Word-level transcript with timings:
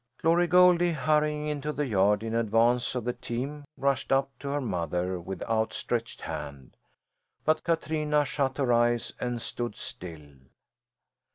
Glory 0.17 0.47
Goldie, 0.47 0.93
hurrying 0.93 1.45
into 1.45 1.71
the 1.71 1.85
yard 1.85 2.23
in 2.23 2.33
advance 2.33 2.95
of 2.95 3.03
the 3.03 3.13
team, 3.13 3.65
rushed 3.77 4.11
up 4.11 4.31
to 4.39 4.47
her 4.49 4.59
mother 4.59 5.19
with 5.19 5.43
outstretched 5.47 6.21
hand. 6.21 6.75
But 7.45 7.63
Katrina 7.63 8.25
shut 8.25 8.57
her 8.57 8.73
eyes 8.73 9.13
and 9.19 9.39
stood 9.39 9.75
still. 9.75 10.31